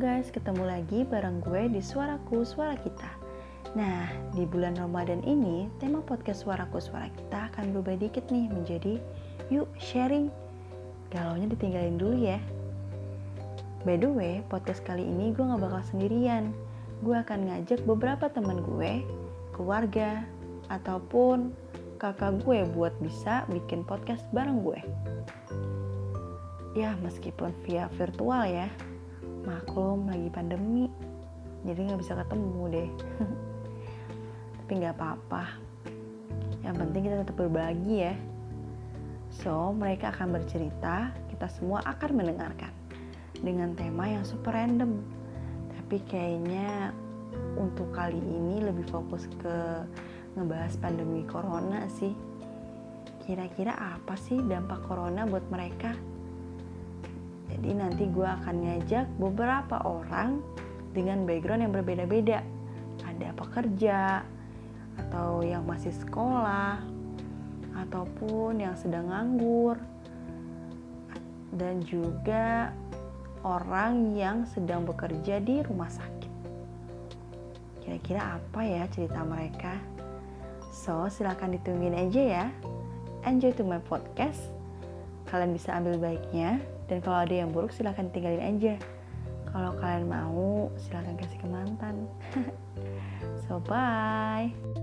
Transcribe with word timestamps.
guys, 0.00 0.32
ketemu 0.32 0.64
lagi 0.64 1.04
bareng 1.04 1.44
gue 1.44 1.76
di 1.76 1.84
Suaraku 1.84 2.40
Suara 2.40 2.72
Kita. 2.72 3.20
Nah, 3.76 4.08
di 4.32 4.48
bulan 4.48 4.72
Ramadan 4.80 5.20
ini, 5.28 5.68
tema 5.76 6.00
podcast 6.00 6.48
Suaraku 6.48 6.80
Suara 6.80 7.12
Kita 7.12 7.52
akan 7.52 7.76
berubah 7.76 8.00
dikit 8.00 8.24
nih 8.32 8.48
menjadi 8.48 8.96
Yuk 9.52 9.68
sharing. 9.76 10.32
Galaunya 11.12 11.52
ditinggalin 11.52 12.00
dulu 12.00 12.16
ya. 12.16 12.40
By 13.84 14.00
the 14.00 14.08
way, 14.08 14.40
podcast 14.48 14.80
kali 14.88 15.04
ini 15.04 15.36
gue 15.36 15.44
gak 15.44 15.60
bakal 15.60 15.84
sendirian. 15.92 16.56
Gue 17.04 17.20
akan 17.20 17.52
ngajak 17.52 17.84
beberapa 17.84 18.32
teman 18.32 18.64
gue, 18.64 19.04
keluarga, 19.52 20.24
ataupun 20.72 21.52
kakak 22.00 22.40
gue 22.40 22.64
buat 22.72 22.96
bisa 23.04 23.44
bikin 23.52 23.84
podcast 23.84 24.24
bareng 24.32 24.64
gue. 24.64 24.80
Ya, 26.72 26.96
meskipun 27.04 27.52
via 27.68 27.92
virtual 28.00 28.48
ya, 28.48 28.72
maklum 29.44 30.08
lagi 30.08 30.28
pandemi. 30.32 30.88
Jadi 31.64 31.80
nggak 31.88 32.00
bisa 32.00 32.16
ketemu 32.16 32.60
deh. 32.72 32.88
Tapi 34.64 34.72
nggak 34.80 34.94
apa-apa. 34.96 35.44
Yang 36.64 36.76
penting 36.86 37.02
kita 37.08 37.16
tetap 37.24 37.36
berbagi 37.36 37.94
ya. 38.08 38.14
So 39.30 39.70
mereka 39.70 40.10
akan 40.10 40.36
bercerita 40.36 41.14
kita 41.30 41.46
semua 41.48 41.80
akan 41.86 42.10
mendengarkan 42.20 42.72
dengan 43.40 43.72
tema 43.72 44.10
yang 44.10 44.24
super 44.26 44.52
random. 44.52 45.00
Tapi 45.72 45.96
kayaknya 46.04 46.92
untuk 47.56 47.90
kali 47.94 48.18
ini 48.18 48.60
lebih 48.60 48.86
fokus 48.90 49.26
ke 49.40 49.86
ngebahas 50.36 50.74
pandemi 50.78 51.24
corona 51.24 51.86
sih. 51.88 52.12
Kira-kira 53.24 53.74
apa 53.78 54.18
sih 54.18 54.42
dampak 54.42 54.82
corona 54.86 55.22
buat 55.26 55.46
mereka 55.48 55.94
jadi 57.60 57.76
nanti 57.76 58.08
gue 58.08 58.24
akan 58.24 58.56
ngajak 58.64 59.04
beberapa 59.20 59.84
orang 59.84 60.40
dengan 60.96 61.28
background 61.28 61.68
yang 61.68 61.76
berbeda-beda. 61.76 62.40
Ada 63.04 63.36
pekerja, 63.36 64.24
atau 64.96 65.44
yang 65.44 65.68
masih 65.68 65.92
sekolah, 65.92 66.80
ataupun 67.76 68.64
yang 68.64 68.72
sedang 68.80 69.12
nganggur, 69.12 69.76
dan 71.52 71.84
juga 71.84 72.72
orang 73.44 74.16
yang 74.16 74.48
sedang 74.48 74.88
bekerja 74.88 75.36
di 75.44 75.60
rumah 75.60 75.92
sakit. 75.92 76.32
Kira-kira 77.84 78.40
apa 78.40 78.60
ya 78.64 78.88
cerita 78.88 79.20
mereka? 79.20 79.76
So, 80.72 81.12
silahkan 81.12 81.52
ditungguin 81.52 82.08
aja 82.08 82.22
ya. 82.24 82.46
Enjoy 83.28 83.52
to 83.52 83.68
my 83.68 83.84
podcast. 83.84 84.40
Kalian 85.28 85.52
bisa 85.52 85.76
ambil 85.76 86.00
baiknya 86.00 86.56
dan 86.90 86.98
kalau 86.98 87.22
ada 87.22 87.34
yang 87.46 87.54
buruk 87.54 87.70
silahkan 87.70 88.10
tinggalin 88.10 88.42
aja. 88.42 88.74
Kalau 89.54 89.78
kalian 89.78 90.10
mau 90.10 90.70
silahkan 90.74 91.14
kasih 91.14 91.38
ke 91.38 91.46
mantan. 91.46 92.10
So 93.50 93.58
bye 93.58 94.79